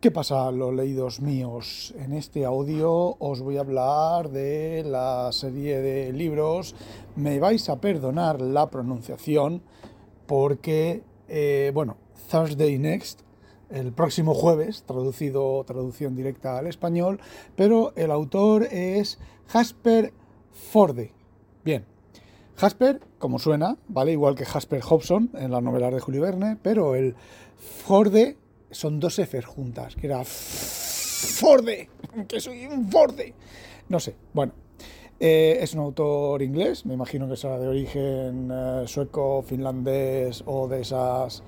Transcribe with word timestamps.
¿Qué 0.00 0.10
pasa, 0.10 0.50
los 0.50 0.72
leídos 0.72 1.20
míos? 1.20 1.92
En 1.98 2.14
este 2.14 2.46
audio 2.46 3.16
os 3.18 3.42
voy 3.42 3.58
a 3.58 3.60
hablar 3.60 4.30
de 4.30 4.82
la 4.82 5.28
serie 5.30 5.82
de 5.82 6.10
libros. 6.14 6.74
Me 7.16 7.38
vais 7.38 7.68
a 7.68 7.82
perdonar 7.82 8.40
la 8.40 8.70
pronunciación 8.70 9.60
porque, 10.26 11.02
eh, 11.28 11.70
bueno, 11.74 11.98
Thursday 12.30 12.78
Next, 12.78 13.20
el 13.68 13.92
próximo 13.92 14.32
jueves, 14.32 14.84
traducido, 14.84 15.62
traducción 15.64 16.16
directa 16.16 16.56
al 16.56 16.66
español, 16.66 17.20
pero 17.54 17.92
el 17.94 18.10
autor 18.10 18.68
es 18.70 19.18
Jasper 19.48 20.14
Forde. 20.50 21.12
Bien, 21.62 21.84
Jasper, 22.56 23.02
como 23.18 23.38
suena, 23.38 23.76
¿vale? 23.86 24.12
Igual 24.12 24.34
que 24.34 24.46
Jasper 24.46 24.80
Hobson 24.80 25.28
en 25.34 25.50
las 25.50 25.62
novelas 25.62 25.92
de 25.92 26.00
Julio 26.00 26.22
Verne, 26.22 26.56
pero 26.62 26.94
el 26.94 27.16
Forde 27.58 28.38
son 28.70 29.00
dos 29.00 29.18
Fs 29.18 29.44
juntas, 29.44 29.96
que 29.96 30.06
era 30.06 30.22
Forde, 30.24 31.88
que 32.28 32.40
soy 32.40 32.66
un 32.66 32.90
Forde. 32.90 33.34
No 33.88 34.00
sé, 34.00 34.14
bueno. 34.32 34.52
Eh, 35.22 35.58
es 35.60 35.74
un 35.74 35.80
autor 35.80 36.40
inglés, 36.40 36.86
me 36.86 36.94
imagino 36.94 37.28
que 37.28 37.36
será 37.36 37.58
de 37.58 37.68
origen 37.68 38.48
eh, 38.50 38.84
sueco, 38.86 39.42
finlandés 39.42 40.42
o 40.46 40.66
de 40.66 40.80
esas 40.80 41.42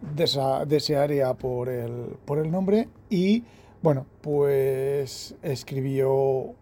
de, 0.00 0.24
esa, 0.24 0.64
de 0.64 0.76
ese 0.76 0.96
área 0.96 1.34
por 1.34 1.68
el, 1.68 2.16
por 2.24 2.38
el 2.38 2.50
nombre. 2.50 2.88
Y 3.08 3.44
bueno, 3.80 4.06
pues 4.20 5.36
escribió 5.42 6.54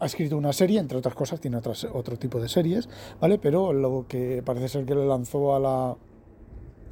ha 0.00 0.06
escrito 0.06 0.36
una 0.36 0.52
serie, 0.52 0.80
entre 0.80 0.98
otras 0.98 1.14
cosas, 1.14 1.40
tiene 1.40 1.56
otras, 1.56 1.84
otro 1.84 2.16
tipo 2.16 2.40
de 2.40 2.48
series, 2.48 2.88
¿vale? 3.20 3.38
Pero 3.38 3.72
lo 3.72 4.06
que 4.08 4.42
parece 4.44 4.68
ser 4.68 4.84
que 4.84 4.94
le 4.94 5.06
lanzó 5.06 5.54
a 5.54 5.60
la, 5.60 5.96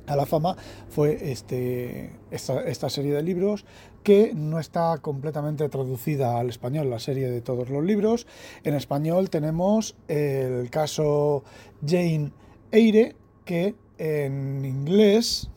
a 0.07 0.17
la 0.17 0.27
fama 0.27 0.57
fue 0.89 1.31
este, 1.33 2.13
esta, 2.31 2.91
serie 2.91 3.15
de 3.15 3.23
libros 3.23 3.65
que 4.03 4.33
no 4.35 4.59
está 4.59 4.99
completamente 4.99 5.69
traducida 5.69 6.39
al 6.39 6.49
español, 6.49 6.91
la 6.91 6.99
serie 6.99 7.31
de 7.31 7.41
todos 7.41 7.71
los 7.71 7.85
libros. 7.85 8.27
En 8.65 8.75
español 8.75 9.31
tenemos 9.31 9.97
el 10.09 10.71
caso 10.71 11.45
Jane 11.87 12.33
Eyre, 12.73 13.15
que 13.45 13.75
en 13.99 14.65
inglés 14.65 15.51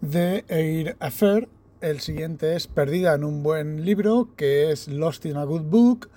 de 0.00 0.44
Eyre 0.48 0.96
Affair, 1.00 1.48
el 1.80 2.00
siguiente 2.00 2.56
es 2.56 2.66
Perdida 2.66 3.14
en 3.14 3.22
un 3.22 3.44
buen 3.44 3.84
libro, 3.84 4.30
que 4.36 4.72
es 4.72 4.88
Lost 4.88 5.26
in 5.26 5.36
a 5.36 5.44
Good 5.44 5.62
Book. 5.62 6.10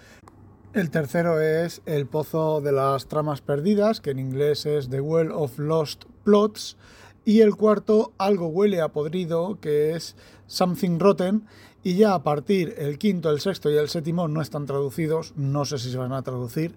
El 0.73 0.89
tercero 0.89 1.41
es 1.41 1.81
El 1.85 2.08
Pozo 2.08 2.61
de 2.61 2.72
las 2.72 3.08
Tramas 3.08 3.41
Perdidas, 3.41 4.00
que 4.00 4.11
en 4.11 4.19
inglés 4.19 4.66
es 4.66 4.89
The 4.89 5.02
Well 5.02 5.31
of 5.31 5.59
Lost 5.59 6.06
Plots. 6.23 6.78
Y 7.23 7.41
el 7.41 7.55
cuarto, 7.55 8.14
algo 8.17 8.47
huele 8.47 8.81
a 8.81 8.89
podrido, 8.89 9.59
que 9.61 9.95
es 9.95 10.16
Something 10.47 11.00
Rotten. 11.00 11.45
Y 11.83 11.95
ya 11.95 12.13
a 12.13 12.23
partir 12.23 12.75
el 12.78 12.97
quinto, 12.97 13.30
el 13.31 13.39
sexto 13.39 13.69
y 13.72 13.78
el 13.78 13.89
séptimo 13.89 14.28
no 14.28 14.41
están 14.41 14.66
traducidos, 14.66 15.33
no 15.36 15.66
sé 15.66 15.80
si 15.80 15.91
se 15.91 15.97
van 15.97 16.13
a 16.13 16.22
traducir, 16.22 16.75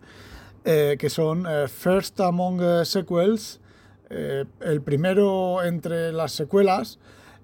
eh, 0.64 0.96
que 0.98 1.10
son 1.10 1.44
eh, 1.46 1.68
First 1.68 2.20
Among 2.20 2.60
eh, 2.62 2.84
Sequels, 2.84 3.60
el 4.08 4.80
primero 4.82 5.64
entre 5.64 6.12
las 6.12 6.32
secuelas, 6.32 6.98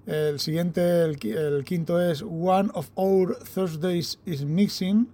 el 0.05 0.39
siguiente, 0.39 1.03
el, 1.03 1.17
el, 1.23 1.63
quinto 1.65 1.99
es 1.99 2.21
One 2.21 2.69
of 2.73 2.89
Our 2.95 3.37
Thursdays 3.53 4.19
is 4.25 4.45
Missing, 4.45 5.09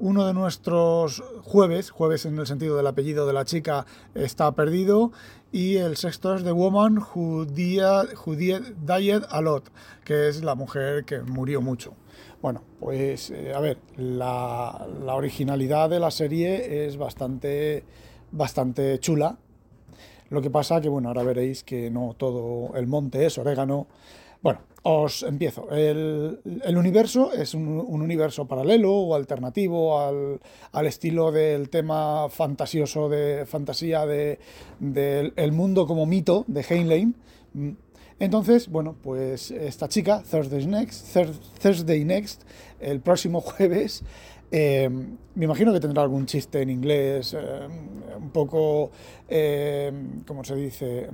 uno 0.00 0.26
de 0.26 0.34
nuestros 0.34 1.22
jueves, 1.42 1.90
jueves 1.90 2.24
en 2.24 2.38
el 2.38 2.46
sentido 2.46 2.76
del 2.76 2.86
apellido 2.86 3.26
de 3.26 3.34
la 3.34 3.44
chica, 3.44 3.86
está 4.14 4.52
perdido. 4.52 5.12
Y 5.52 5.78
el 5.78 5.96
sexto 5.96 6.36
es 6.36 6.44
The 6.44 6.52
Woman 6.52 6.98
Who, 6.98 7.44
Died 7.44 9.22
a 9.28 9.40
Lot, 9.40 9.64
que 10.04 10.28
es 10.28 10.44
la 10.44 10.54
mujer 10.54 11.04
que 11.04 11.22
murió 11.22 11.60
mucho. 11.60 11.94
Bueno, 12.40 12.62
pues 12.78 13.30
eh, 13.30 13.52
a 13.52 13.58
ver, 13.58 13.78
la, 13.96 14.86
la, 15.04 15.14
originalidad 15.16 15.90
de 15.90 15.98
la 15.98 16.12
serie 16.12 16.86
es 16.86 16.96
bastante, 16.96 17.82
bastante 18.30 19.00
chula. 19.00 19.38
Lo 20.28 20.40
que 20.40 20.50
pasa 20.50 20.80
que, 20.80 20.88
bueno, 20.88 21.08
ahora 21.08 21.24
veréis 21.24 21.64
que 21.64 21.90
no 21.90 22.14
todo 22.16 22.76
el 22.76 22.86
monte 22.86 23.26
es 23.26 23.36
orégano. 23.36 23.88
Bueno, 24.42 24.60
os 24.82 25.22
empiezo. 25.22 25.70
El, 25.70 26.38
universo 26.76 27.32
es 27.32 27.54
un, 27.54 27.66
universo 27.80 28.46
paralelo 28.46 28.92
o 28.92 29.14
alternativo 29.14 30.00
al, 30.00 30.86
estilo 30.86 31.32
del 31.32 31.68
tema 31.68 32.28
fantasioso 32.28 33.08
de 33.08 33.44
fantasía 33.46 34.06
del 34.06 34.38
de, 34.78 35.32
el 35.36 35.52
mundo 35.52 35.86
como 35.86 36.06
mito 36.06 36.44
de 36.48 36.64
Heinlein. 36.68 37.14
Entonces, 38.18 38.68
bueno, 38.68 38.96
pues 39.02 39.50
esta 39.50 39.88
chica, 39.88 40.22
Thursday 40.30 40.66
Next, 40.66 41.16
Thursday 41.62 42.04
Next 42.04 42.42
el 42.78 43.00
próximo 43.00 43.40
jueves, 43.42 44.02
eh, 44.52 44.90
me 45.34 45.44
imagino 45.44 45.72
que 45.72 45.80
tendrá 45.80 46.02
algún 46.02 46.26
chiste 46.26 46.60
en 46.60 46.70
inglés, 46.70 47.34
eh, 47.38 47.66
un 48.16 48.30
poco, 48.30 48.90
eh, 49.28 49.92
¿cómo 50.26 50.42
se 50.44 50.56
dice? 50.56 51.08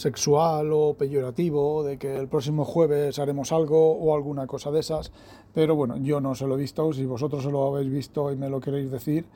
Sexual 0.00 0.72
o 0.72 0.94
peyorativo 0.94 1.84
de 1.84 1.98
que 1.98 2.16
el 2.16 2.26
próximo 2.26 2.64
jueves 2.64 3.18
haremos 3.18 3.52
algo 3.52 3.92
o 3.98 4.14
alguna 4.14 4.46
cosa 4.46 4.70
de 4.70 4.80
esas, 4.80 5.12
pero 5.52 5.76
bueno, 5.76 5.98
yo 5.98 6.22
no 6.22 6.34
se 6.34 6.46
lo 6.46 6.54
he 6.54 6.58
visto, 6.58 6.90
si 6.94 7.04
vosotros 7.04 7.42
se 7.42 7.50
lo 7.50 7.66
habéis 7.66 7.90
visto 7.90 8.32
y 8.32 8.36
me 8.36 8.48
lo 8.48 8.60
queréis 8.60 8.90
decir, 8.90 9.26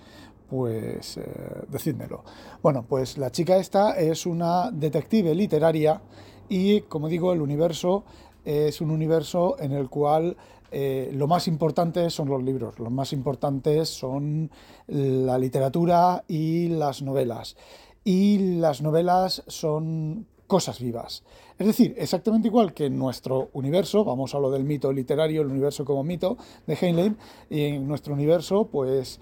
pues 0.48 1.18
eh, 1.18 1.22
decídmelo. 1.68 2.24
Bueno, 2.62 2.86
pues 2.88 3.18
la 3.18 3.30
chica 3.30 3.58
esta 3.58 3.92
es 3.98 4.24
una 4.24 4.70
detective 4.70 5.34
literaria 5.34 6.00
y, 6.48 6.80
como 6.80 7.10
digo, 7.10 7.34
el 7.34 7.42
universo 7.42 8.04
es 8.42 8.80
un 8.80 8.90
universo 8.90 9.56
en 9.58 9.72
el 9.72 9.90
cual 9.90 10.34
eh, 10.72 11.10
lo 11.12 11.26
más 11.26 11.46
importante 11.46 12.08
son 12.08 12.30
los 12.30 12.42
libros, 12.42 12.78
lo 12.78 12.88
más 12.88 13.12
importantes 13.12 13.90
son 13.90 14.50
la 14.86 15.36
literatura 15.36 16.24
y 16.26 16.68
las 16.68 17.02
novelas. 17.02 17.54
Y 18.02 18.56
las 18.56 18.80
novelas 18.80 19.42
son 19.46 20.26
cosas 20.46 20.80
vivas. 20.80 21.24
Es 21.58 21.66
decir, 21.66 21.94
exactamente 21.96 22.48
igual 22.48 22.74
que 22.74 22.86
en 22.86 22.98
nuestro 22.98 23.50
universo, 23.52 24.04
vamos 24.04 24.34
a 24.34 24.38
lo 24.38 24.50
del 24.50 24.64
mito 24.64 24.92
literario, 24.92 25.42
el 25.42 25.48
universo 25.48 25.84
como 25.84 26.04
mito 26.04 26.36
de 26.66 26.74
Heinlein, 26.74 27.16
y 27.48 27.62
en 27.62 27.88
nuestro 27.88 28.14
universo, 28.14 28.68
pues 28.70 29.20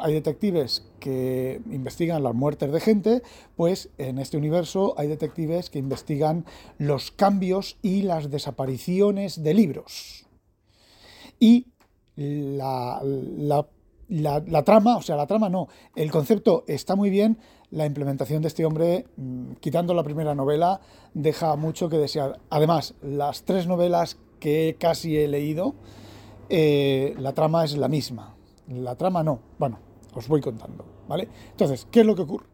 hay 0.00 0.14
detectives 0.14 0.84
que 1.00 1.60
investigan 1.70 2.22
las 2.22 2.34
muertes 2.34 2.72
de 2.72 2.80
gente, 2.80 3.22
pues 3.56 3.90
en 3.98 4.18
este 4.18 4.36
universo 4.36 4.94
hay 4.96 5.08
detectives 5.08 5.70
que 5.70 5.78
investigan 5.78 6.44
los 6.78 7.10
cambios 7.10 7.78
y 7.82 8.02
las 8.02 8.30
desapariciones 8.30 9.42
de 9.42 9.54
libros. 9.54 10.26
Y 11.38 11.66
la, 12.16 13.00
la 13.02 13.66
la, 14.12 14.62
trama, 14.62 14.96
o 14.96 15.02
sea, 15.02 15.16
la 15.16 15.26
trama 15.26 15.48
no, 15.48 15.68
el 15.96 16.10
concepto 16.10 16.64
está 16.66 16.96
muy 16.96 17.10
bien, 17.10 17.38
la 17.72 17.86
implementación 17.86 18.42
de 18.42 18.48
este 18.48 18.64
hombre, 18.64 19.06
mm, 19.16 19.54
quitando 19.54 19.94
la 19.94 20.04
primera 20.04 20.34
novela, 20.34 20.80
deja 21.14 21.56
mucho 21.56 21.88
que 21.88 21.96
desear. 21.96 22.38
Además, 22.50 22.94
las 23.02 23.42
tres 23.42 23.66
novelas 23.66 24.18
que 24.38 24.76
casi 24.78 25.16
he 25.16 25.26
leído, 25.26 25.74
eh, 26.50 27.14
la 27.18 27.32
trama 27.32 27.64
es 27.64 27.76
la 27.76 27.88
misma. 27.88 28.36
La 28.68 28.94
trama 28.96 29.22
no. 29.22 29.40
Bueno, 29.58 29.78
os 30.14 30.28
voy 30.28 30.42
contando, 30.42 30.84
¿vale? 31.08 31.28
Entonces, 31.50 31.88
¿qué 31.90 32.00
es 32.00 32.06
lo 32.06 32.14
que 32.14 32.22
ocurre? 32.22 32.46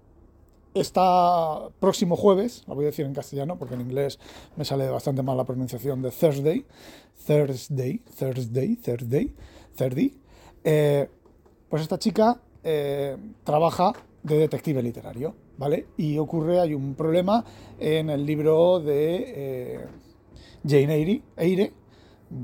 Está 0.74 1.68
próximo 1.80 2.14
jueves, 2.14 2.62
lo 2.68 2.76
voy 2.76 2.84
a 2.84 2.88
decir 2.88 3.04
en 3.04 3.12
castellano 3.12 3.58
porque 3.58 3.74
en 3.74 3.80
inglés 3.80 4.20
me 4.54 4.64
sale 4.64 4.88
bastante 4.88 5.22
mal 5.24 5.36
la 5.36 5.44
pronunciación 5.44 6.00
de 6.02 6.12
Thursday, 6.12 6.64
Thursday, 7.26 7.98
Thursday, 8.16 8.76
Thursday, 8.76 9.34
Thursday. 9.76 10.16
Eh, 10.62 11.10
pues 11.68 11.82
esta 11.82 11.98
chica 11.98 12.40
eh, 12.62 13.16
trabaja 13.42 13.92
de 14.22 14.38
detective 14.38 14.82
literario, 14.82 15.34
¿vale? 15.56 15.86
Y 15.96 16.18
ocurre, 16.18 16.60
hay 16.60 16.74
un 16.74 16.94
problema 16.94 17.44
en 17.78 18.10
el 18.10 18.26
libro 18.26 18.80
de 18.80 19.24
eh, 19.26 19.80
Jane 20.66 20.94
Eyre, 20.94 21.22
Eyre 21.36 21.72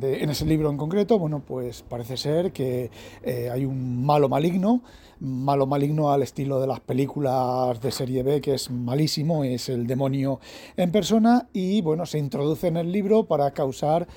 en 0.01 0.31
ese 0.31 0.47
libro 0.47 0.71
en 0.71 0.79
concreto, 0.79 1.19
bueno, 1.19 1.43
pues 1.47 1.83
parece 1.83 2.17
ser 2.17 2.53
que 2.53 2.91
eh, 3.23 3.51
hay 3.53 3.67
un 3.67 4.03
malo 4.03 4.31
maligno, 4.31 4.83
malo 5.21 5.67
maligno 5.67 6.11
al 6.11 6.23
estilo 6.23 6.59
de 6.59 6.67
las 6.67 6.81
películas 6.81 7.79
de 7.83 7.91
serie 7.91 8.23
B, 8.23 8.41
que 8.41 8.55
es 8.55 8.71
malísimo, 8.71 9.45
es 9.45 9.69
el 9.69 9.87
demonio 9.87 10.41
en 10.79 10.91
persona, 10.91 11.51
y 11.53 11.83
bueno, 11.83 12.07
se 12.07 12.19
introduce 12.19 12.69
en 12.69 12.79
el 12.79 12.93
libro 12.93 13.25
para 13.25 13.51
causar 13.51 14.09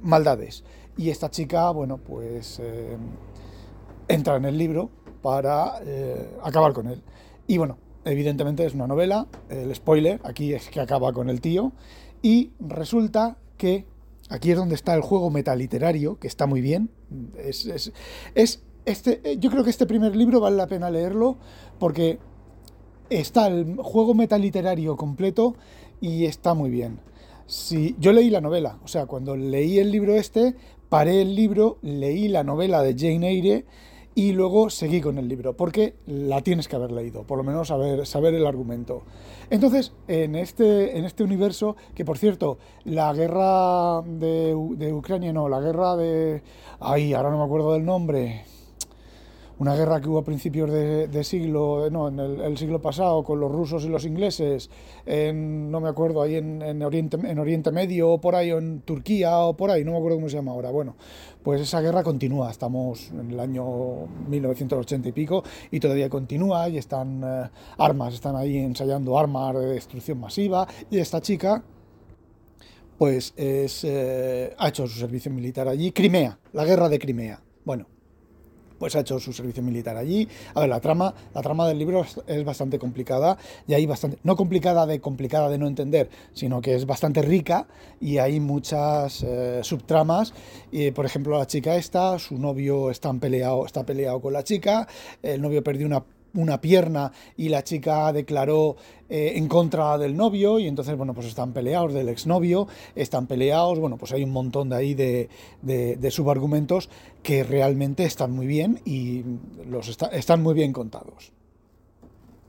maldades. 0.00 0.64
Y 0.96 1.10
esta 1.10 1.30
chica, 1.30 1.70
bueno, 1.72 1.98
pues 1.98 2.62
entra 4.08 4.36
en 4.36 4.46
el 4.46 4.56
libro 4.56 4.90
para 5.22 5.80
eh, 5.84 6.36
acabar 6.42 6.72
con 6.72 6.88
él. 6.88 7.02
Y 7.46 7.56
bueno, 7.56 7.78
evidentemente 8.04 8.66
es 8.66 8.74
una 8.74 8.86
novela, 8.86 9.26
el 9.48 9.74
spoiler 9.74 10.20
aquí 10.24 10.52
es 10.52 10.68
que 10.68 10.80
acaba 10.80 11.12
con 11.12 11.30
el 11.30 11.40
tío, 11.40 11.72
y 12.20 12.50
resulta 12.60 13.36
que 13.56 13.86
aquí 14.28 14.50
es 14.50 14.56
donde 14.56 14.74
está 14.74 14.94
el 14.94 15.00
juego 15.00 15.30
metaliterario, 15.30 16.18
que 16.18 16.28
está 16.28 16.46
muy 16.46 16.60
bien, 16.60 16.90
es, 17.36 17.92
es, 18.34 18.62
este, 18.84 19.38
yo 19.38 19.50
creo 19.50 19.64
que 19.64 19.70
este 19.70 19.86
primer 19.86 20.16
libro 20.16 20.40
vale 20.40 20.56
la 20.56 20.66
pena 20.66 20.90
leerlo 20.90 21.36
porque 21.78 22.18
está 23.10 23.46
el 23.46 23.76
juego 23.76 24.14
metaliterario 24.14 24.96
completo 24.96 25.54
y 26.00 26.24
está 26.24 26.54
muy 26.54 26.70
bien. 26.70 26.98
si 27.46 27.94
yo 27.98 28.12
leí 28.12 28.30
la 28.30 28.40
novela, 28.40 28.78
o 28.82 28.88
sea, 28.88 29.06
cuando 29.06 29.36
leí 29.36 29.78
el 29.78 29.90
libro 29.90 30.14
este, 30.14 30.54
paré 30.88 31.22
el 31.22 31.34
libro, 31.34 31.78
leí 31.82 32.28
la 32.28 32.44
novela 32.44 32.82
de 32.82 32.94
Jane 32.96 33.28
Eyre 33.28 33.64
y 34.14 34.32
luego 34.32 34.70
seguí 34.70 35.00
con 35.00 35.18
el 35.18 35.28
libro, 35.28 35.56
porque 35.56 35.94
la 36.06 36.42
tienes 36.42 36.68
que 36.68 36.76
haber 36.76 36.92
leído, 36.92 37.24
por 37.24 37.38
lo 37.38 37.44
menos 37.44 37.68
saber, 37.68 38.06
saber 38.06 38.34
el 38.34 38.46
argumento. 38.46 39.02
Entonces, 39.50 39.92
en 40.08 40.34
este, 40.34 40.98
en 40.98 41.04
este 41.04 41.24
universo, 41.24 41.76
que 41.94 42.04
por 42.04 42.18
cierto, 42.18 42.58
la 42.84 43.12
guerra 43.12 44.02
de, 44.02 44.54
de 44.76 44.92
Ucrania, 44.92 45.32
no, 45.32 45.48
la 45.48 45.60
guerra 45.60 45.96
de... 45.96 46.42
Ay, 46.80 47.14
ahora 47.14 47.30
no 47.30 47.38
me 47.38 47.44
acuerdo 47.44 47.72
del 47.72 47.84
nombre 47.84 48.44
una 49.62 49.76
guerra 49.76 50.00
que 50.00 50.08
hubo 50.08 50.18
a 50.18 50.24
principios 50.24 50.68
de, 50.72 51.22
siglo, 51.22 51.88
no, 51.88 52.08
en 52.08 52.18
el, 52.18 52.58
siglo 52.58 52.82
pasado 52.82 53.22
con 53.22 53.38
los 53.38 53.52
rusos 53.52 53.84
y 53.84 53.88
los 53.88 54.04
ingleses, 54.04 54.70
no 55.06 55.80
me 55.80 55.88
acuerdo, 55.88 56.20
ahí 56.20 56.34
en, 56.34 56.82
Oriente, 56.82 57.16
en 57.22 57.38
Oriente 57.38 57.70
Medio 57.70 58.10
o 58.10 58.20
por 58.20 58.34
ahí, 58.34 58.50
o 58.50 58.58
en 58.58 58.80
Turquía 58.80 59.38
o 59.38 59.56
por 59.56 59.70
ahí, 59.70 59.84
no 59.84 59.92
me 59.92 59.98
acuerdo 59.98 60.16
cómo 60.16 60.28
se 60.28 60.34
llama 60.34 60.50
ahora. 60.50 60.72
Bueno, 60.72 60.96
pues 61.44 61.60
esa 61.60 61.80
guerra 61.80 62.02
continúa, 62.02 62.50
estamos 62.50 63.12
en 63.12 63.30
el 63.30 63.38
año 63.38 64.08
1980 64.28 65.10
y 65.10 65.12
pico 65.12 65.44
y 65.70 65.78
todavía 65.78 66.10
continúa 66.10 66.68
y 66.68 66.78
están 66.78 67.22
eh, 67.24 67.48
armas, 67.78 68.14
están 68.14 68.34
ahí 68.34 68.58
ensayando 68.58 69.16
armas 69.16 69.54
de 69.54 69.66
destrucción 69.66 70.18
masiva 70.18 70.66
y 70.90 70.98
esta 70.98 71.20
chica 71.20 71.62
pues 72.98 73.32
es, 73.36 73.84
eh, 73.84 74.56
ha 74.58 74.68
hecho 74.68 74.88
su 74.88 74.98
servicio 74.98 75.30
militar 75.30 75.68
allí, 75.68 75.92
Crimea, 75.92 76.40
la 76.52 76.64
guerra 76.64 76.88
de 76.88 76.98
Crimea. 76.98 77.40
Bueno, 77.64 77.86
pues 78.82 78.96
ha 78.96 79.00
hecho 79.02 79.20
su 79.20 79.32
servicio 79.32 79.62
militar 79.62 79.96
allí. 79.96 80.26
A 80.54 80.58
ver, 80.58 80.68
la 80.68 80.80
trama, 80.80 81.14
la 81.32 81.40
trama 81.40 81.68
del 81.68 81.78
libro 81.78 82.04
es, 82.26 82.44
bastante 82.44 82.80
complicada 82.80 83.38
y 83.68 83.74
hay 83.74 83.86
bastante, 83.86 84.18
no 84.24 84.34
complicada 84.34 84.86
de 84.86 85.00
complicada 85.00 85.48
de 85.48 85.56
no 85.56 85.68
entender, 85.68 86.10
sino 86.32 86.60
que 86.60 86.74
es 86.74 86.84
bastante 86.84 87.22
rica 87.22 87.68
y 88.00 88.18
hay 88.18 88.40
muchas 88.40 89.22
eh, 89.22 89.60
subtramas. 89.62 90.34
Y, 90.72 90.90
por 90.90 91.06
ejemplo, 91.06 91.38
la 91.38 91.46
chica 91.46 91.76
esta, 91.76 92.18
su 92.18 92.36
novio 92.38 92.90
está 92.90 93.14
peleado, 93.14 93.66
está 93.66 93.86
peleado 93.86 94.20
con 94.20 94.32
la 94.32 94.42
chica, 94.42 94.88
el 95.22 95.40
novio 95.40 95.62
perdió 95.62 95.86
una 95.86 96.02
una 96.34 96.60
pierna 96.60 97.12
y 97.36 97.48
la 97.48 97.62
chica 97.64 98.12
declaró 98.12 98.76
eh, 99.08 99.32
en 99.36 99.48
contra 99.48 99.98
del 99.98 100.16
novio 100.16 100.58
y 100.58 100.66
entonces, 100.66 100.96
bueno, 100.96 101.14
pues 101.14 101.26
están 101.26 101.52
peleados 101.52 101.92
del 101.92 102.08
exnovio, 102.08 102.66
están 102.94 103.26
peleados, 103.26 103.78
bueno, 103.78 103.96
pues 103.98 104.12
hay 104.12 104.24
un 104.24 104.30
montón 104.30 104.70
de 104.70 104.76
ahí 104.76 104.94
de, 104.94 105.28
de, 105.62 106.10
subargumentos 106.10 106.88
que 107.22 107.44
realmente 107.44 108.04
están 108.04 108.32
muy 108.32 108.46
bien 108.46 108.80
y 108.84 109.22
los 109.68 109.98
están 110.12 110.42
muy 110.42 110.54
bien 110.54 110.72
contados. 110.72 111.32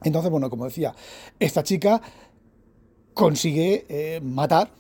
Entonces, 0.04 0.32
bueno, 0.32 0.50
como 0.50 0.66
decía, 0.66 0.94
esta 1.40 1.64
chica 1.64 2.02
consigue 3.14 3.86
eh, 3.90 4.22
matar 4.22 4.72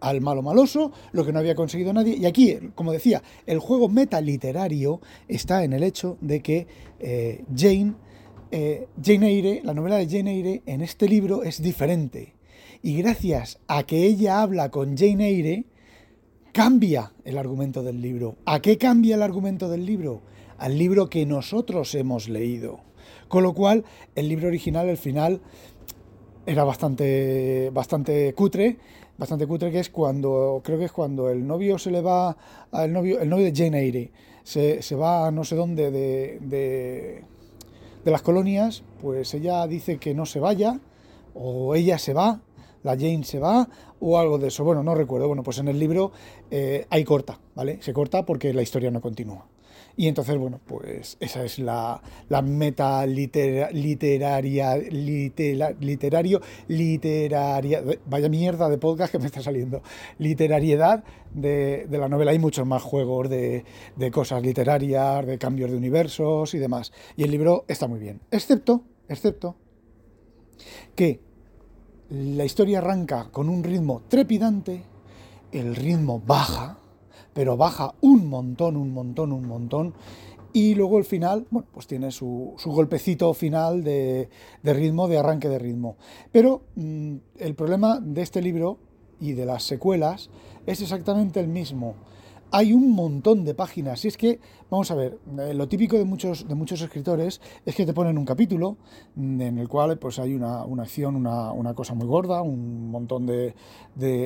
al 0.00 0.20
malo 0.20 0.42
maloso, 0.42 0.92
lo 1.12 1.24
que 1.24 1.32
no 1.32 1.38
había 1.38 1.54
conseguido 1.54 1.92
nadie. 1.92 2.16
Y 2.16 2.26
aquí, 2.26 2.58
como 2.74 2.92
decía, 2.92 3.22
el 3.46 3.58
juego 3.58 3.88
metaliterario 3.88 5.00
está 5.28 5.64
en 5.64 5.72
el 5.72 5.82
hecho 5.82 6.18
de 6.20 6.40
que 6.40 6.66
eh, 7.00 7.44
Jane 7.56 7.94
eh, 8.56 8.86
Jane 9.02 9.30
Eyre, 9.30 9.62
la 9.64 9.74
novela 9.74 9.96
de 9.96 10.06
Jane 10.06 10.30
Eyre 10.32 10.62
en 10.66 10.80
este 10.80 11.08
libro 11.08 11.42
es 11.42 11.60
diferente. 11.60 12.36
Y 12.82 12.96
gracias 12.98 13.58
a 13.66 13.82
que 13.82 14.04
ella 14.04 14.42
habla 14.42 14.70
con 14.70 14.96
Jane 14.96 15.26
Eyre, 15.26 15.64
cambia 16.52 17.14
el 17.24 17.36
argumento 17.36 17.82
del 17.82 18.00
libro. 18.00 18.36
¿A 18.44 18.60
qué 18.60 18.78
cambia 18.78 19.16
el 19.16 19.22
argumento 19.22 19.68
del 19.68 19.84
libro? 19.84 20.22
Al 20.56 20.78
libro 20.78 21.10
que 21.10 21.26
nosotros 21.26 21.96
hemos 21.96 22.28
leído. 22.28 22.78
Con 23.26 23.42
lo 23.42 23.54
cual, 23.54 23.84
el 24.14 24.28
libro 24.28 24.46
original, 24.46 24.88
el 24.88 24.98
final, 24.98 25.40
era 26.46 26.62
bastante, 26.62 27.70
bastante 27.72 28.34
cutre, 28.34 28.76
bastante 29.18 29.48
cutre 29.48 29.72
que 29.72 29.80
es 29.80 29.90
cuando, 29.90 30.60
creo 30.62 30.78
que 30.78 30.84
es 30.84 30.92
cuando 30.92 31.28
el 31.28 31.44
novio 31.44 31.76
se 31.76 31.90
le 31.90 32.02
va, 32.02 32.36
al 32.70 32.92
novio, 32.92 33.18
el 33.18 33.28
novio 33.28 33.46
de 33.46 33.52
Jane 33.52 33.80
Eyre, 33.80 34.12
se, 34.44 34.94
va 34.94 35.26
a 35.26 35.32
no 35.32 35.42
sé 35.42 35.56
dónde 35.56 35.90
de 35.90 36.38
de 36.40 37.33
las 38.10 38.22
colonias, 38.22 38.82
pues 39.00 39.34
ella 39.34 39.66
dice 39.66 39.98
que 39.98 40.14
no 40.14 40.26
se 40.26 40.40
vaya, 40.40 40.80
o 41.34 41.74
ella 41.74 41.98
se 41.98 42.14
va, 42.14 42.40
la 42.82 42.92
Jane 42.92 43.24
se 43.24 43.38
va, 43.38 43.68
o 44.00 44.18
algo 44.18 44.38
de 44.38 44.48
eso. 44.48 44.64
Bueno, 44.64 44.82
no 44.82 44.94
recuerdo. 44.94 45.26
Bueno, 45.26 45.42
pues 45.42 45.58
en 45.58 45.68
el 45.68 45.78
libro 45.78 46.12
eh, 46.50 46.86
hay 46.90 47.04
corta, 47.04 47.40
¿vale? 47.54 47.78
Se 47.82 47.92
corta 47.92 48.24
porque 48.24 48.52
la 48.52 48.62
historia 48.62 48.90
no 48.90 49.00
continúa. 49.00 49.46
Y 49.96 50.08
entonces, 50.08 50.36
bueno, 50.36 50.60
pues 50.66 51.16
esa 51.20 51.44
es 51.44 51.58
la, 51.60 52.02
la 52.28 52.42
meta 52.42 53.06
literaria, 53.06 54.76
literario, 54.76 56.40
literaria, 56.68 57.82
vaya 58.06 58.28
mierda 58.28 58.68
de 58.68 58.78
podcast 58.78 59.12
que 59.12 59.20
me 59.20 59.26
está 59.26 59.40
saliendo, 59.40 59.82
literariedad 60.18 61.04
de, 61.32 61.86
la 61.90 62.08
novela. 62.08 62.32
Hay 62.32 62.40
muchos 62.40 62.66
más 62.66 62.82
juegos 62.82 63.30
de, 63.30 63.64
de 63.94 64.10
cosas 64.10 64.42
literarias, 64.42 65.24
de 65.26 65.38
cambios 65.38 65.70
de 65.70 65.76
universos 65.76 66.54
y 66.54 66.58
demás. 66.58 66.92
Y 67.16 67.22
el 67.22 67.30
libro 67.30 67.64
está 67.68 67.86
muy 67.86 68.00
bien, 68.00 68.20
excepto, 68.32 68.82
excepto 69.08 69.56
que 70.96 71.20
la 72.10 72.44
historia 72.44 72.78
arranca 72.78 73.30
con 73.30 73.48
un 73.48 73.62
ritmo 73.62 74.02
trepidante, 74.08 74.84
el 75.52 75.76
ritmo 75.76 76.20
baja, 76.20 76.78
pero 77.34 77.56
baja 77.56 77.94
un 78.00 78.28
montón, 78.28 78.76
un 78.76 78.92
montón, 78.94 79.32
un 79.32 79.46
montón. 79.46 79.94
Y 80.54 80.76
luego 80.76 80.98
el 80.98 81.04
final, 81.04 81.46
bueno, 81.50 81.66
pues 81.72 81.88
tiene 81.88 82.12
su, 82.12 82.54
golpecito 82.64 83.34
final 83.34 83.82
de, 83.82 84.28
ritmo, 84.62 85.08
de 85.08 85.18
arranque 85.18 85.48
de 85.48 85.58
ritmo. 85.58 85.96
Pero 86.30 86.62
mm, 86.76 87.16
el 87.38 87.54
problema 87.56 87.98
de 88.00 88.22
este 88.22 88.40
libro 88.40 88.78
y 89.18 89.32
de 89.32 89.46
las 89.46 89.64
secuelas 89.64 90.30
es 90.64 90.80
exactamente 90.80 91.40
el 91.40 91.48
mismo. 91.48 91.96
Hay 92.52 92.72
un 92.72 92.92
montón 92.92 93.44
de 93.44 93.52
páginas. 93.52 94.04
Y 94.04 94.08
es 94.08 94.16
que, 94.16 94.38
vamos 94.70 94.92
a 94.92 94.94
ver, 94.94 95.18
eh, 95.40 95.54
lo 95.54 95.66
típico 95.66 95.98
de 95.98 96.04
muchos, 96.04 96.46
de 96.46 96.54
muchos 96.54 96.80
escritores 96.82 97.40
es 97.66 97.74
que 97.74 97.84
te 97.84 97.92
ponen 97.92 98.16
un 98.16 98.24
capítulo 98.24 98.76
mm, 99.16 99.40
en 99.40 99.58
el 99.58 99.68
cual 99.68 99.98
pues, 99.98 100.20
hay 100.20 100.34
una, 100.34 100.62
acción, 100.80 101.16
una, 101.16 101.74
cosa 101.74 101.94
muy 101.94 102.06
gorda, 102.06 102.42
un 102.42 102.92
montón 102.92 103.26
de, 103.26 103.54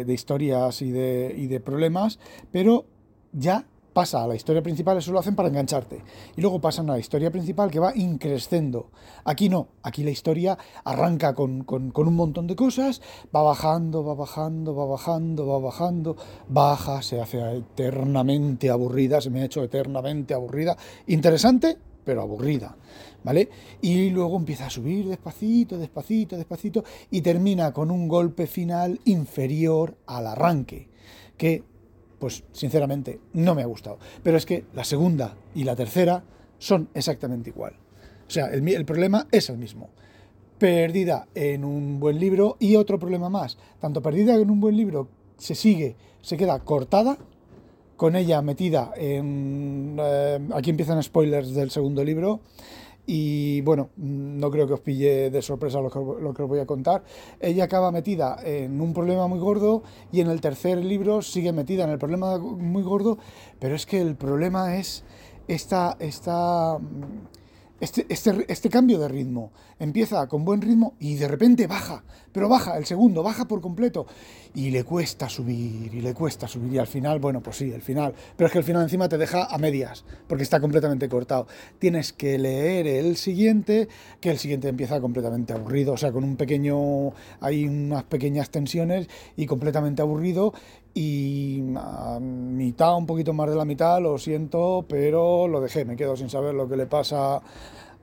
historias 0.09 0.83
y 0.83 0.91
de, 0.91 1.35
y 1.39 1.47
de 1.47 1.59
problemas, 1.61 2.19
pero 2.53 2.85
ya 3.33 3.65
pasa 3.99 4.23
a 4.23 4.29
la 4.29 4.37
historia 4.37 4.63
principal, 4.63 4.97
eso 4.97 5.11
lo 5.11 5.19
hacen 5.19 5.35
para 5.35 5.49
engancharte. 5.49 6.05
Y 6.37 6.41
luego 6.41 6.61
pasan 6.61 6.89
a 6.89 6.93
la 6.93 7.01
historia 7.01 7.33
principal 7.33 7.69
que 7.69 7.81
va 7.81 7.93
increciendo. 7.97 8.93
Aquí 9.25 9.49
no, 9.49 9.71
aquí 9.83 10.05
la 10.05 10.11
historia 10.11 10.57
arranca 10.85 11.35
con, 11.35 11.67
un 11.69 12.15
montón 12.15 12.47
de 12.47 12.55
cosas, 12.55 13.03
va 13.35 13.43
bajando, 13.43 14.05
va 14.05 14.15
bajando, 14.15 14.77
va 14.77 14.87
bajando, 14.87 15.49
va 15.49 15.59
bajando, 15.59 16.17
baja, 16.49 17.03
se 17.03 17.21
hace 17.21 17.41
eternamente 17.57 18.71
aburrida, 18.71 19.21
se 19.21 19.31
me 19.31 19.43
ha 19.43 19.47
hecho 19.47 19.65
eternamente 19.65 20.33
aburrida. 20.33 20.77
Interesante, 21.09 21.77
pero 22.05 22.23
aburrida. 22.23 22.77
¿Vale? 23.25 23.49
Y 23.81 24.11
luego 24.11 24.37
empieza 24.37 24.67
a 24.67 24.71
subir 24.71 25.09
despacito, 25.09 25.77
despacito, 25.77 26.37
despacito 26.37 26.85
y 27.11 27.21
termina 27.21 27.73
con 27.73 27.91
un 27.91 28.07
golpe 28.07 28.47
final 28.47 29.01
inferior 29.07 29.97
al 30.07 30.29
arranque, 30.29 30.89
que 31.37 31.65
pues 32.19 32.45
sinceramente 32.53 33.21
no 33.33 33.55
me 33.55 33.63
ha 33.63 33.67
gustado. 33.67 33.99
Pero 34.23 34.37
es 34.37 34.47
que 34.47 34.65
la 34.75 34.85
segunda 34.85 35.37
y 35.55 35.65
la 35.65 35.77
tercera 35.77 36.23
son 36.59 36.89
exactamente 36.95 37.51
igual. 37.51 37.75
O 38.27 38.31
sea, 38.31 38.47
el, 38.47 38.85
problema 38.85 39.27
es 39.31 39.49
el 39.49 39.59
mismo. 39.59 39.91
Perdida 40.59 41.29
en 41.35 41.65
un 41.65 42.01
buen 42.01 42.19
libro 42.19 42.57
y 42.59 42.77
otro 42.77 42.99
problema 42.99 43.29
más. 43.29 43.57
Tanto 43.81 44.03
perdida 44.03 44.35
en 44.35 44.51
un 44.51 44.61
buen 44.61 44.77
libro 44.77 45.09
se 45.39 45.55
sigue, 45.55 45.97
se 46.21 46.37
queda 46.37 46.59
cortada, 46.61 47.17
con 47.97 48.17
ella 48.17 48.43
metida 48.43 48.93
en... 48.97 49.97
Eh, 49.99 50.49
aquí 50.55 50.71
empiezan 50.71 51.03
spoilers 51.03 51.55
del 51.55 51.71
segundo 51.71 52.05
libro 52.05 52.41
y 53.11 53.63
bueno, 53.63 53.89
no 53.97 54.51
creo 54.51 54.67
que 54.67 54.75
os 54.75 54.81
pille 54.81 55.31
de 55.31 55.41
sorpresa 55.41 55.81
lo 55.81 55.89
que, 55.89 56.43
os 56.43 56.49
voy 56.49 56.59
a 56.59 56.67
contar. 56.67 57.03
Ella 57.41 57.65
acaba 57.65 57.91
metida 57.91 58.37
en 58.45 58.83
un 58.83 58.93
problema 58.93 59.27
muy 59.27 59.39
gordo 59.39 59.83
y 60.13 60.21
en 60.21 60.29
el 60.29 60.43
tercer 60.43 60.85
libro 60.85 61.23
sigue 61.23 61.55
metida 61.55 61.85
en 61.85 61.91
el 61.91 61.99
problema 61.99 62.37
muy 62.37 62.83
gordo, 62.83 63.17
pero 63.59 63.75
es 63.75 63.87
que 63.87 64.03
el 64.03 64.15
problema 64.15 64.77
es 64.77 65.05
esta, 65.49 65.97
esta 66.01 66.79
este, 67.81 68.07
este, 68.09 68.45
este, 68.49 68.69
cambio 68.71 68.99
de 68.99 69.09
ritmo 69.09 69.53
empieza 69.79 70.27
con 70.27 70.45
buen 70.45 70.61
ritmo 70.61 70.95
y 70.99 71.15
de 71.15 71.29
repente 71.29 71.69
baja, 71.69 72.03
pero 72.33 72.49
baja, 72.49 72.77
el 72.77 72.87
segundo 72.87 73.23
baja 73.23 73.47
por 73.47 73.61
completo 73.61 74.07
y 74.55 74.71
le 74.71 74.83
cuesta 74.83 75.29
subir 75.29 75.95
y 75.95 76.01
le 76.01 76.13
cuesta 76.13 76.49
subir 76.49 76.73
y 76.73 76.79
al 76.79 76.89
final, 76.89 77.21
bueno, 77.21 77.41
pues 77.41 77.57
sí, 77.57 77.71
el 77.73 77.83
final, 77.83 78.15
pero 78.37 78.47
es 78.47 78.53
que 78.53 78.59
el 78.59 78.65
final 78.65 78.83
encima 78.83 79.09
te 79.09 79.17
deja 79.17 79.45
a 79.45 79.59
medias 79.59 80.05
porque 80.27 80.43
está 80.43 80.61
completamente 80.61 81.09
cortado. 81.09 81.47
Tienes 81.79 82.13
que 82.13 82.37
leer 82.39 82.89
el 82.89 83.17
siguiente, 83.17 83.89
que 84.21 84.31
el 84.31 84.39
siguiente 84.39 84.69
empieza 84.69 85.01
completamente 85.01 85.53
aburrido, 85.53 85.93
o 85.93 85.97
sea, 85.97 86.11
con 86.11 86.25
un 86.25 86.37
pequeño, 86.37 87.13
hay 87.41 87.67
unas 87.67 88.05
pequeñas 88.05 88.51
tensiones 88.51 89.09
y 89.37 89.47
completamente 89.47 90.03
aburrido 90.03 90.53
y 90.95 91.63
a 91.77 92.19
mitad, 92.21 92.97
un 92.97 93.07
poquito 93.07 93.33
más 93.33 93.49
de 93.49 93.57
la 93.57 93.65
mitad, 93.65 94.01
lo 94.01 94.19
siento, 94.19 94.85
pero 94.89 95.47
lo 95.49 95.61
dejé, 95.61 95.85
me 95.85 95.97
quedo 95.97 96.17
sin 96.17 96.31
saber 96.31 96.55
lo 96.55 96.69
que 96.69 96.77
le 96.77 96.87
pasa 96.87 97.41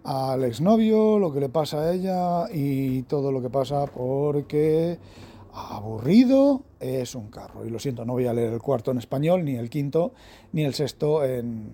al 0.04 0.44
exnovio, 0.44 1.18
lo 1.20 1.34
que 1.34 1.40
le 1.40 1.50
pasa 1.50 1.82
a 1.82 1.94
ella 1.94 2.46
y 2.54 3.04
todo 3.04 3.32
lo 3.32 3.42
que 3.42 3.50
pasa 3.50 3.86
porque 3.88 5.00
aburrido 5.52 6.64
es 6.80 7.16
un 7.16 7.30
carro. 7.30 7.66
Y 7.66 7.70
lo 7.70 7.80
siento, 7.80 8.06
no 8.06 8.14
voy 8.14 8.28
a 8.28 8.34
leer 8.34 8.54
el 8.54 8.62
cuarto 8.62 8.92
en 8.92 8.98
español, 8.98 9.44
ni 9.44 9.56
el 9.56 9.70
quinto, 9.70 10.14
ni 10.54 10.64
el 10.64 10.74
sexto 10.74 11.24
en, 11.24 11.72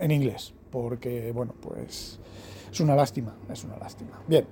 inglés, 0.00 0.54
porque, 0.70 1.32
bueno, 1.32 1.54
pues 1.60 2.20
es 2.70 2.80
una 2.80 2.94
lástima, 2.94 3.34
es 3.50 3.64
una 3.64 3.76
lástima. 3.78 4.22
Bien, 4.28 4.46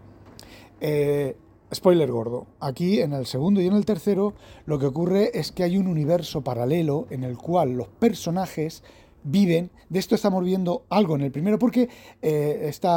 eh, 0.80 1.36
spoiler 1.72 2.10
gordo. 2.10 2.46
Aquí 2.60 3.00
en 3.00 3.12
el 3.12 3.26
segundo 3.26 3.60
y 3.60 3.66
en 3.66 3.74
el 3.74 3.84
tercero 3.84 4.34
lo 4.66 4.78
que 4.78 4.86
ocurre 4.86 5.30
es 5.38 5.52
que 5.52 5.62
hay 5.62 5.76
un 5.76 5.86
universo 5.86 6.42
paralelo 6.42 7.06
en 7.10 7.24
el 7.24 7.36
cual 7.36 7.72
los 7.72 7.88
personajes 7.88 8.82
viven. 9.24 9.70
De 9.88 9.98
esto 9.98 10.14
estamos 10.14 10.44
viendo 10.44 10.84
algo 10.90 11.16
en 11.16 11.22
el 11.22 11.32
primero, 11.32 11.58
porque 11.58 11.88
eh, 12.22 12.66
este 12.68 12.88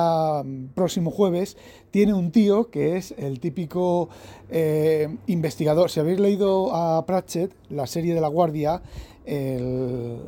próximo 0.76 1.10
jueves 1.10 1.58
tiene 1.92 2.14
un 2.14 2.32
tío 2.32 2.70
que 2.70 2.98
es 2.98 3.14
el 3.18 3.40
típico 3.40 4.10
eh, 4.50 5.18
investigador. 5.28 5.90
Si 5.90 6.00
habéis 6.00 6.20
leído 6.20 6.76
a 6.76 7.06
Pratchett, 7.06 7.54
la 7.70 7.88
serie 7.88 8.14
de 8.14 8.22
la 8.22 8.28
Guardia, 8.28 8.82
el, 9.26 10.20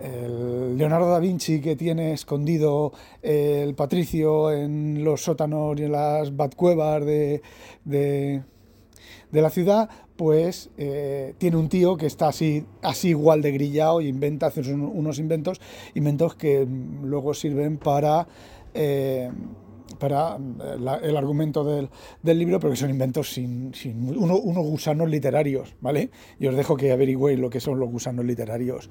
Leonardo 0.00 1.10
da 1.10 1.18
Vinci 1.18 1.60
que 1.60 1.76
tiene 1.76 2.12
escondido 2.12 2.92
el 3.22 3.74
Patricio 3.74 4.52
en 4.52 5.02
los 5.02 5.22
sótanos 5.22 5.78
y 5.78 5.84
en 5.84 5.92
las 5.92 6.36
batcuevas 6.36 7.04
de, 7.04 7.42
de 7.84 8.42
de 9.30 9.42
la 9.42 9.50
ciudad, 9.50 9.88
pues 10.16 10.70
eh, 10.78 11.34
tiene 11.38 11.56
un 11.56 11.68
tío 11.68 11.96
que 11.96 12.06
está 12.06 12.28
así, 12.28 12.64
así 12.82 13.10
igual 13.10 13.42
de 13.42 13.52
grillado 13.52 14.00
y 14.00 14.08
inventa, 14.08 14.46
hace 14.46 14.60
unos 14.72 15.18
inventos, 15.18 15.60
inventos 15.94 16.34
que 16.34 16.66
luego 17.02 17.34
sirven 17.34 17.78
para, 17.78 18.26
eh, 18.74 19.30
para 19.98 20.36
eh, 20.36 20.98
el 21.02 21.16
argumento 21.16 21.64
del, 21.64 21.88
libro, 22.22 22.60
pero 22.60 22.72
que 22.72 22.76
son 22.76 22.90
inventos 22.90 23.32
sin, 23.32 23.72
unos 24.16 24.64
gusanos 24.64 25.08
literarios, 25.08 25.74
¿vale? 25.80 26.10
Y 26.38 26.46
os 26.46 26.56
dejo 26.56 26.76
que 26.76 26.92
averigüéis 26.92 27.38
lo 27.38 27.50
que 27.50 27.60
son 27.60 27.78
los 27.78 27.90
gusanos 27.90 28.24
literarios. 28.24 28.90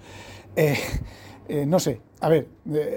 no 1.67 1.79
sé, 1.79 2.01
a 2.19 2.29
ver, 2.29 2.47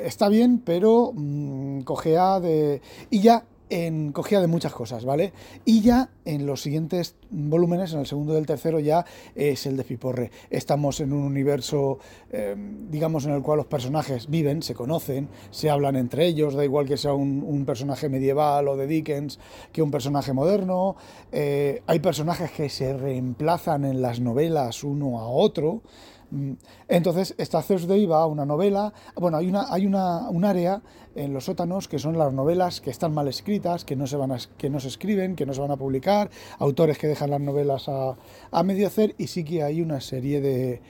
está 0.04 0.28
bien, 0.28 0.60
pero 0.64 1.12
mm, 1.14 1.82
cogea 1.82 2.40
de... 2.40 2.82
Y 3.10 3.20
ya 3.20 3.44
en, 3.70 4.12
cogía 4.12 4.40
de 4.40 4.48
muchas 4.48 4.74
cosas, 4.74 5.04
¿vale? 5.04 5.32
Y 5.64 5.80
ya 5.80 6.10
en 6.24 6.44
los 6.44 6.60
siguientes 6.60 7.14
volúmenes, 7.30 7.92
en 7.92 8.00
el 8.00 8.06
segundo 8.06 8.34
y 8.34 8.36
el 8.36 8.46
tercero, 8.46 8.80
ya 8.80 9.06
es 9.34 9.64
el 9.66 9.76
de 9.76 9.84
Piporre. 9.84 10.30
Estamos 10.50 11.00
en 11.00 11.12
un 11.12 11.22
universo, 11.22 11.98
eh, 12.30 12.54
digamos, 12.90 13.24
en 13.24 13.32
el 13.32 13.42
cual 13.42 13.58
los 13.58 13.66
personajes 13.66 14.28
viven, 14.28 14.62
se 14.62 14.74
conocen, 14.74 15.28
se 15.50 15.70
hablan 15.70 15.96
entre 15.96 16.26
ellos, 16.26 16.54
da 16.54 16.64
igual 16.64 16.86
que 16.86 16.96
sea 16.96 17.14
un, 17.14 17.64
personaje 17.64 18.08
medieval 18.08 18.66
o 18.68 18.76
de 18.76 18.86
Dickens 18.86 19.38
que 19.72 19.82
un 19.82 19.90
personaje 19.90 20.32
moderno. 20.32 20.96
Eh, 21.30 21.82
hay 21.86 22.00
personajes 22.00 22.50
que 22.50 22.68
se 22.68 22.96
reemplazan 22.96 23.84
en 23.84 24.02
las 24.02 24.18
novelas 24.20 24.82
uno 24.82 25.20
a 25.20 25.28
otro. 25.28 25.82
Mm, 26.30 26.52
entonces, 26.88 27.34
esta 27.38 27.62
Thursday 27.62 28.06
va 28.06 28.22
a 28.22 28.26
una 28.26 28.46
novela, 28.46 28.92
bueno, 29.16 29.36
hay, 29.36 29.48
una, 29.48 29.72
hay 29.72 29.86
una, 29.86 30.28
un 30.28 30.44
área 30.44 30.82
en 31.14 31.32
los 31.32 31.44
sótanos 31.44 31.88
que 31.88 31.98
son 31.98 32.16
las 32.16 32.32
novelas 32.32 32.80
que 32.80 32.90
están 32.90 33.12
mal 33.12 33.28
escritas, 33.28 33.84
que 33.84 33.96
no 33.96 34.06
se, 34.06 34.16
van 34.16 34.32
a, 34.32 34.38
que 34.56 34.70
no 34.70 34.80
se 34.80 34.88
escriben, 34.88 35.34
que 35.34 35.46
no 35.46 35.54
se 35.54 35.60
van 35.60 35.70
a 35.70 35.76
publicar, 35.76 36.30
autores 36.58 36.98
que 36.98 37.08
dejan 37.08 37.30
las 37.30 37.40
novelas 37.40 37.88
a, 37.88 38.16
a 38.50 38.62
medio 38.62 38.86
hacer 38.86 39.14
y 39.18 39.26
sí 39.26 39.44
que 39.44 39.62
hay 39.62 39.80
una 39.80 40.00
serie 40.00 40.40
de, 40.40 40.80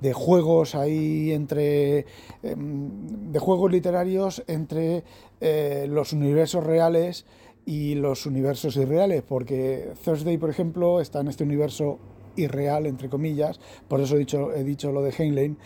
de 0.00 0.12
juegos 0.12 0.74
ahí 0.74 1.32
entre 1.32 2.06
em, 2.42 3.32
de 3.32 3.38
juegos 3.38 3.70
literarios 3.70 4.42
entre 4.46 5.04
eh, 5.40 5.86
los 5.88 6.12
universos 6.12 6.64
reales 6.64 7.26
y 7.66 7.94
los 7.94 8.26
universos 8.26 8.76
irreales 8.76 9.22
porque 9.22 9.92
Thursday 10.04 10.38
por 10.38 10.50
ejemplo 10.50 11.00
está 11.00 11.20
en 11.20 11.28
este 11.28 11.44
universo 11.44 11.98
irreal, 12.40 12.86
entre 12.86 13.08
comillas, 13.08 13.60
por 13.88 14.00
eso 14.00 14.16
he 14.16 14.18
dicho, 14.18 14.52
he 14.52 14.64
dicho 14.64 14.92
lo 14.92 15.02
de 15.02 15.12
Heinlein, 15.16 15.58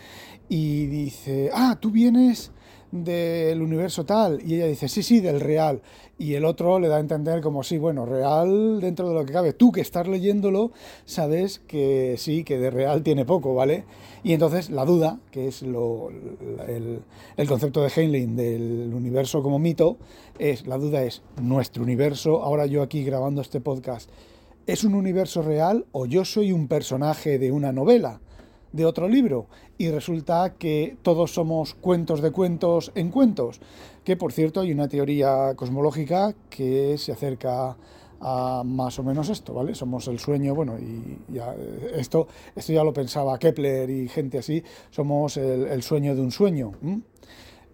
y 0.49 0.85
dice, 0.87 1.49
ah, 1.53 1.77
tú 1.79 1.91
vienes 1.91 2.51
del 2.91 3.61
universo 3.61 4.05
tal, 4.05 4.41
y 4.45 4.55
ella 4.55 4.67
dice, 4.67 4.87
sí, 4.87 5.03
sí, 5.03 5.19
del 5.19 5.41
real, 5.41 5.81
y 6.17 6.35
el 6.35 6.45
otro 6.45 6.79
le 6.79 6.87
da 6.87 6.97
a 6.97 6.99
entender 6.99 7.41
como, 7.41 7.63
sí, 7.63 7.77
bueno, 7.77 8.05
real 8.05 8.79
dentro 8.79 9.09
de 9.09 9.15
lo 9.15 9.25
que 9.25 9.33
cabe, 9.33 9.53
tú 9.53 9.71
que 9.71 9.81
estás 9.81 10.07
leyéndolo, 10.07 10.71
sabes 11.03 11.59
que 11.67 12.15
sí, 12.17 12.43
que 12.43 12.57
de 12.57 12.69
real 12.69 13.03
tiene 13.03 13.25
poco, 13.25 13.53
¿vale? 13.53 13.83
Y 14.23 14.33
entonces 14.33 14.69
la 14.69 14.85
duda, 14.85 15.19
que 15.31 15.47
es 15.47 15.61
lo, 15.61 16.09
el, 16.67 17.01
el 17.35 17.47
concepto 17.47 17.81
de 17.81 17.89
Heinlein 17.89 18.35
del 18.35 18.91
universo 18.93 19.43
como 19.43 19.59
mito, 19.59 19.97
es, 20.39 20.65
la 20.65 20.77
duda 20.77 21.03
es, 21.03 21.21
nuestro 21.41 21.83
universo, 21.83 22.43
ahora 22.43 22.65
yo 22.65 22.81
aquí 22.81 23.03
grabando 23.03 23.41
este 23.41 23.59
podcast, 23.59 24.09
¿Es 24.67 24.83
un 24.83 24.95
universo 24.95 25.43
real 25.43 25.85
o 25.91 26.07
yo 26.07 26.25
soy 26.25 26.51
un 26.51 26.67
personaje 26.67 27.37
de 27.37 27.51
una 27.51 27.71
novela, 27.71 28.19
de 28.71 28.87
otro 28.87 29.07
libro? 29.07 29.45
Y 29.77 29.91
resulta 29.91 30.55
que 30.57 30.97
todos 31.03 31.35
somos 31.35 31.75
cuentos 31.75 32.19
de 32.23 32.31
cuentos 32.31 32.91
en 32.95 33.11
cuentos. 33.11 33.61
Que 34.03 34.17
por 34.17 34.33
cierto 34.33 34.61
hay 34.61 34.71
una 34.71 34.87
teoría 34.87 35.53
cosmológica 35.55 36.33
que 36.49 36.97
se 36.97 37.11
acerca 37.11 37.77
a 38.19 38.63
más 38.65 38.97
o 38.97 39.03
menos 39.03 39.29
esto, 39.29 39.53
¿vale? 39.53 39.75
Somos 39.75 40.07
el 40.07 40.17
sueño, 40.17 40.55
bueno, 40.55 40.79
y 40.79 41.19
ya, 41.31 41.55
esto, 41.93 42.27
esto 42.55 42.73
ya 42.73 42.83
lo 42.83 42.91
pensaba 42.91 43.37
Kepler 43.37 43.87
y 43.91 44.07
gente 44.07 44.39
así, 44.39 44.63
somos 44.89 45.37
el, 45.37 45.83
sueño 45.83 46.15
de 46.15 46.21
un 46.21 46.31
sueño. 46.31 46.71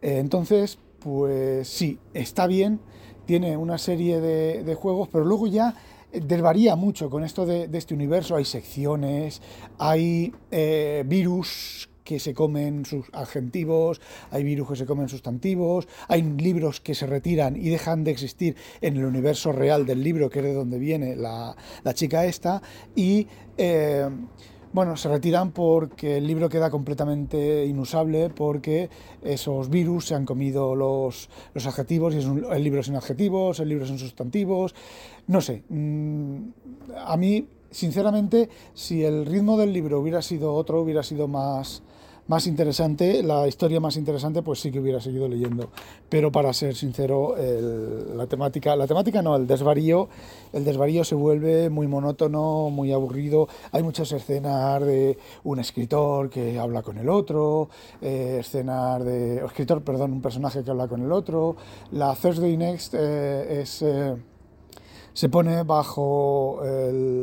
entonces, 0.01 0.77
pues 0.99 1.69
sí, 1.69 1.99
está 2.13 2.47
bien, 2.47 2.81
tiene 3.25 3.55
una 3.55 3.77
serie 3.77 4.19
de 4.19 4.75
juegos, 4.75 5.07
pero 5.09 5.23
luego 5.23 5.47
ya 5.47 5.73
desvaría 6.13 6.75
mucho 6.75 7.09
con 7.09 7.23
esto 7.23 7.45
de, 7.45 7.69
este 7.73 7.93
universo. 7.93 8.35
Hay 8.35 8.45
secciones, 8.45 9.41
hay 9.77 10.33
eh, 10.51 11.03
virus 11.05 11.89
que 12.03 12.19
se 12.19 12.33
comen 12.33 12.85
sus 12.85 13.05
adjetivos, 13.13 14.01
hay 14.31 14.43
virus 14.43 14.69
que 14.69 14.75
se 14.75 14.85
comen 14.85 15.07
sustantivos, 15.07 15.87
hay 16.07 16.21
libros 16.23 16.81
que 16.81 16.95
se 16.95 17.05
retiran 17.05 17.55
y 17.55 17.69
dejan 17.69 18.03
de 18.03 18.11
existir 18.11 18.55
en 18.81 18.97
el 18.97 19.05
universo 19.05 19.51
real 19.51 19.85
del 19.85 20.03
libro, 20.03 20.29
que 20.29 20.39
es 20.39 20.45
de 20.45 20.53
donde 20.53 20.79
viene 20.79 21.15
la, 21.15 21.55
chica 21.93 22.25
esta, 22.25 22.61
y 22.95 23.27
eh, 23.57 24.09
bueno, 24.73 24.95
se 24.95 25.09
retiran 25.09 25.51
porque 25.51 26.17
el 26.17 26.27
libro 26.27 26.49
queda 26.49 26.69
completamente 26.69 27.65
inusable, 27.65 28.29
porque 28.29 28.89
esos 29.21 29.69
virus 29.69 30.07
se 30.07 30.15
han 30.15 30.25
comido 30.25 30.75
los, 30.75 31.29
los 31.53 31.67
adjetivos 31.67 32.13
y 32.13 32.19
es 32.19 32.25
el 32.25 32.63
libro 32.63 32.81
sin 32.81 32.95
adjetivos, 32.95 33.59
el 33.59 33.69
libro 33.69 33.85
sin 33.85 33.97
sustantivos. 33.97 34.73
No 35.27 35.41
sé, 35.41 35.63
mm, 35.69 36.37
a 37.05 37.17
mí, 37.17 37.47
sinceramente, 37.69 38.49
si 38.73 39.03
el 39.03 39.25
ritmo 39.25 39.57
del 39.57 39.73
libro 39.73 39.99
hubiera 39.99 40.21
sido 40.21 40.53
otro, 40.53 40.81
hubiera 40.81 41.03
sido 41.03 41.27
más 41.27 41.83
más 42.31 42.47
interesante, 42.47 43.21
la 43.23 43.45
historia 43.45 43.81
más 43.81 43.97
interesante, 43.97 44.41
pues 44.41 44.61
sí 44.61 44.71
que 44.71 44.79
hubiera 44.79 45.01
seguido 45.01 45.27
leyendo. 45.27 45.69
Pero 46.07 46.31
para 46.31 46.53
ser 46.53 46.75
sincero, 46.75 47.35
la 48.15 48.25
temática, 48.25 48.73
la 48.77 48.87
temática 48.87 49.21
no, 49.21 49.35
el 49.35 49.45
desvarío, 49.45 50.07
el 50.53 50.63
desvarío 50.63 51.03
se 51.03 51.13
vuelve 51.13 51.69
muy 51.69 51.87
monótono, 51.87 52.69
muy 52.69 52.93
aburrido. 52.93 53.49
Hay 53.73 53.83
muchas 53.83 54.13
escenas 54.13 54.81
de 54.81 55.17
un 55.43 55.59
escritor 55.59 56.29
que 56.29 56.57
habla 56.57 56.81
con 56.83 56.97
el 56.97 57.09
otro, 57.09 57.67
eh, 58.01 58.37
escenas 58.39 59.03
de, 59.03 59.43
escritor, 59.43 59.81
perdón, 59.81 60.13
un 60.13 60.21
personaje 60.21 60.63
que 60.63 60.71
habla 60.71 60.87
con 60.87 61.01
el 61.01 61.11
otro. 61.11 61.57
La 61.91 62.15
Thursday 62.15 62.55
Next 62.55 62.93
eh, 62.97 63.61
es 63.61 63.81
eh, 63.81 64.15
se 65.13 65.27
pone 65.27 65.63
bajo 65.63 66.61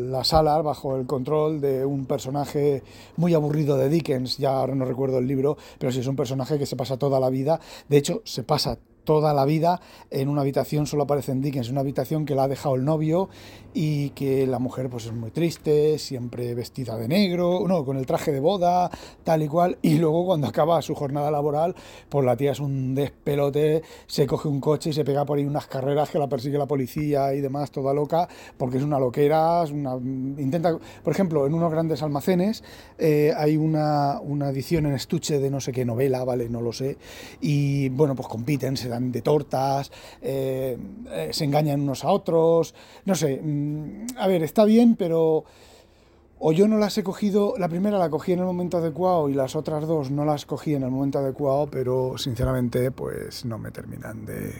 la 0.09 0.25
sala, 0.25 0.61
bajo 0.63 0.97
el 0.97 1.07
control 1.07 1.61
de 1.61 1.85
un 1.85 2.07
personaje 2.07 2.83
muy 3.17 3.35
aburrido 3.35 3.77
de 3.77 3.89
Dickens, 3.89 4.39
ya 4.39 4.59
ahora 4.59 4.75
no 4.75 4.85
recuerdo 4.85 5.19
el 5.19 5.27
libro, 5.27 5.57
pero 5.79 5.93
sí 5.93 6.01
es 6.01 6.07
un 6.07 6.17
personaje 6.17 6.59
que 6.59 6.67
se 6.67 6.77
pasa 6.77 6.97
toda 6.97 7.21
la 7.21 7.31
vida, 7.31 7.61
de 7.89 7.97
hecho 7.97 8.23
se 8.25 8.43
pasa 8.43 8.79
toda 9.09 9.33
la 9.33 9.47
vida 9.47 9.81
en 10.11 10.29
una 10.29 10.43
habitación, 10.43 10.87
solo 10.87 11.05
aparece 11.05 11.33
en 11.33 11.41
Dickens, 11.41 11.71
una 11.71 11.81
habitación 11.81 12.27
que 12.27 12.35
la 12.35 12.43
ha 12.43 12.49
dejado 12.49 12.75
el 12.75 12.85
novio 12.85 13.31
y 13.73 14.11
que 14.11 14.47
la 14.47 14.59
mujer 14.59 14.91
pues 14.91 15.07
es 15.07 15.15
muy 15.15 15.31
triste, 15.31 15.99
siempre 15.99 16.55
vestida 16.55 16.95
de 16.99 17.09
negro, 17.09 17.65
no, 17.67 17.87
con 17.87 17.97
el 17.97 18.05
traje 18.05 18.33
de 18.33 18.41
boda, 18.41 18.91
tal 19.25 19.43
y 19.43 19.49
cual, 19.49 19.79
y 19.81 19.97
luego 19.97 20.27
cuando 20.27 20.47
acaba 20.47 20.83
su 20.83 20.95
jornada 20.95 21.31
laboral, 21.31 21.75
pues 22.11 22.23
la 22.27 22.37
tía 22.37 22.53
es 22.53 22.61
un 22.61 22.95
despelote, 22.95 23.83
se 24.07 24.27
coge 24.27 24.47
un 24.47 24.61
coche 24.61 24.91
y 24.91 24.93
se 24.93 25.05
pega 25.07 25.25
por 25.25 25.39
ahí 25.39 25.47
unas 25.47 25.69
carreras 25.69 26.11
que 26.11 26.19
la 26.19 26.29
persigue 26.29 26.59
la 26.59 26.67
policía 26.67 27.33
y 27.33 27.41
demás, 27.41 27.71
toda 27.71 27.95
loca, 27.95 28.29
porque 28.59 28.77
es 28.77 28.83
una 28.83 28.99
loquera, 28.99 29.63
una, 29.73 29.95
intenta, 29.95 30.77
por 31.03 31.13
ejemplo, 31.15 31.47
en 31.47 31.55
unos 31.55 31.71
grandes 31.71 32.03
almacenes 32.03 32.63
eh, 32.99 33.33
hay 33.35 33.57
una, 33.57 34.21
una 34.21 34.51
edición 34.51 34.85
en 34.85 34.93
estuche 34.93 35.39
de 35.39 35.51
no 35.51 35.61
sé 35.61 35.73
qué 35.73 35.87
novela, 35.87 36.25
vale, 36.25 36.51
no 36.51 36.61
lo 36.61 36.75
sé, 36.75 36.99
y 37.41 37.89
bueno, 37.89 38.15
pues 38.15 38.29
compiten, 38.29 38.77
se 38.77 38.89
dan 38.89 38.98
de 39.01 39.23
tortas, 39.23 39.91
eh, 40.21 40.77
eh, 41.11 41.29
se 41.33 41.45
engañan 41.45 41.81
unos 41.81 42.05
a 42.05 42.11
otros, 42.11 42.75
no 43.05 43.15
sé, 43.15 43.41
mm, 43.43 44.19
a 44.19 44.27
ver, 44.27 44.43
está 44.43 44.65
bien, 44.65 44.97
pero 44.97 45.45
o 46.41 46.53
yo 46.53 46.69
no 46.69 46.79
las 46.79 46.97
he 46.99 47.03
cogido, 47.03 47.55
la 47.59 47.69
primera 47.69 47.99
la 47.99 48.11
cogí 48.11 48.33
en 48.33 48.39
el 48.41 48.45
momento 48.45 48.79
adecuado 48.79 49.29
y 49.29 49.35
las 49.35 49.57
otras 49.57 49.87
dos 49.87 50.11
no 50.11 50.25
las 50.25 50.47
cogí 50.47 50.75
en 50.75 50.85
el 50.85 50.91
momento 50.91 51.19
adecuado, 51.19 51.67
pero 51.71 52.17
sinceramente 52.17 52.93
pues 52.93 53.45
no 53.45 53.59
me 53.59 53.73
terminan 53.73 54.25
de, 54.25 54.53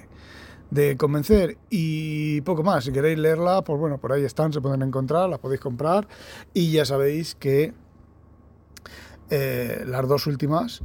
de 0.71 0.97
convencer 0.97 1.57
y 1.71 2.41
poco 2.41 2.63
más. 2.63 2.85
Si 2.85 2.93
queréis 2.93 3.19
leerla, 3.19 3.63
pues 3.63 3.79
bueno, 3.79 3.99
por 3.99 4.13
ahí 4.13 4.25
están, 4.25 4.53
se 4.53 4.61
pueden 4.61 4.83
encontrar, 4.83 5.29
las 5.29 5.39
podéis 5.39 5.61
comprar 5.61 6.09
y 6.53 6.73
ya 6.73 6.85
sabéis 6.85 7.35
que 7.35 7.73
eh, 9.31 9.85
las 9.87 10.09
dos 10.09 10.27
últimas, 10.27 10.83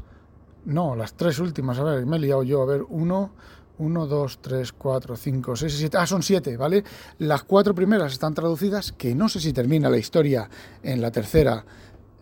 no, 0.65 0.96
las 0.96 1.13
tres 1.13 1.39
últimas, 1.39 1.77
a 1.79 1.84
ver, 1.84 2.05
me 2.05 2.17
he 2.17 2.20
liado 2.20 2.43
yo, 2.43 2.62
a 2.62 2.65
ver, 2.65 2.84
uno, 2.89 3.32
1, 3.77 4.08
2, 4.08 4.39
3, 4.41 4.72
4, 4.74 5.15
5, 5.15 5.55
6, 5.55 5.75
7. 5.77 5.98
Ah, 5.98 6.05
son 6.05 6.24
7, 6.24 6.58
¿vale? 6.58 6.84
Las 7.17 7.43
cuatro 7.43 7.74
primeras 7.74 8.13
están 8.13 8.34
traducidas, 8.34 8.91
que 8.91 9.15
no 9.15 9.29
sé 9.29 9.39
si 9.39 9.51
termina 9.51 9.89
la 9.89 9.98
historia 9.98 10.50
en 10.84 11.01
la 11.01 11.12
tercera. 11.12 11.65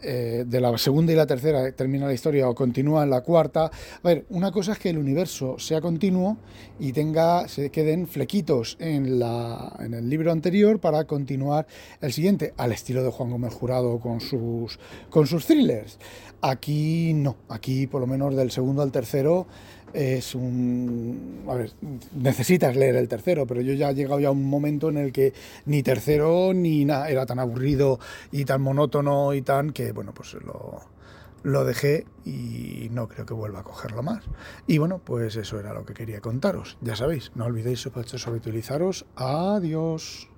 Eh, 0.04 0.46
de 0.48 0.60
la 0.60 0.76
segunda 0.80 1.14
y 1.14 1.16
la 1.16 1.28
tercera 1.28 1.72
termina 1.74 2.08
la 2.08 2.14
historia 2.14 2.50
o 2.50 2.56
continúa 2.56 3.04
en 3.04 3.12
la 3.12 3.22
cuarta. 3.22 3.66
A 3.66 4.08
ver, 4.08 4.26
una 4.30 4.52
cosa 4.52 4.72
es 4.72 4.80
que 4.80 4.90
el 4.90 4.98
universo 4.98 5.60
sea 5.60 5.80
continuo 5.80 6.38
y 6.80 6.92
tenga, 6.92 7.48
se 7.48 7.70
queden 7.70 8.08
flequitos 8.08 8.78
en, 8.80 9.20
la, 9.20 9.76
en 9.80 9.94
el 9.94 10.10
libro 10.10 10.32
anterior 10.32 10.80
para 10.80 11.04
continuar 11.06 11.68
el 12.02 12.12
siguiente, 12.14 12.54
al 12.58 12.72
estilo 12.72 13.04
de 13.04 13.12
Juan 13.12 13.30
Gómez 13.30 13.54
Jurado 13.54 14.00
con 14.00 14.22
sus, 14.22 14.80
con 15.12 15.28
sus 15.28 15.46
thrillers. 15.46 16.00
Aquí 16.42 17.14
no, 17.14 17.36
aquí 17.50 17.86
por 17.86 18.02
lo 18.02 18.08
menos 18.08 18.36
del 18.36 18.50
segundo 18.50 18.82
al 18.82 18.92
tercero 18.92 19.46
es 19.94 20.36
un... 20.36 21.44
A 21.48 21.56
ver, 21.56 21.72
necesitas 22.16 22.76
leer 22.76 22.96
el 22.96 23.08
tercero, 23.08 23.46
pero 23.46 23.62
yo 23.62 23.74
ya 23.74 23.92
he 23.92 23.96
llegado 23.96 24.20
ya 24.20 24.30
a 24.30 24.32
un 24.32 24.46
momento 24.46 24.90
en 24.90 24.98
el 24.98 25.12
que 25.12 25.34
ni 25.66 25.84
tercero 25.84 26.54
ni 26.54 26.86
nada, 26.86 27.10
era 27.10 27.26
tan 27.26 27.40
aburrido 27.40 28.00
y 28.32 28.46
tan 28.46 28.62
monótono 28.62 29.34
y 29.34 29.42
tan 29.42 29.72
que, 29.72 29.92
bueno, 29.92 30.14
pues 30.14 30.34
lo, 30.34 30.82
lo 31.44 31.66
dejé 31.66 32.06
y 32.26 32.90
no 32.92 33.08
creo 33.08 33.26
que 33.26 33.34
vuelva 33.34 33.60
a 33.60 33.64
cogerlo 33.64 34.04
más. 34.04 34.24
Y 34.68 34.78
bueno, 34.78 35.00
pues 35.04 35.36
eso 35.36 35.60
era 35.60 35.74
lo 35.74 35.86
que 35.86 35.94
quería 35.94 36.22
contaros. 36.22 36.78
Ya 36.82 36.96
sabéis, 36.96 37.32
no 37.36 37.46
olvidéis 37.46 37.80
sobre 37.80 38.38
utilizaros. 38.38 39.06
Adiós. 39.16 40.31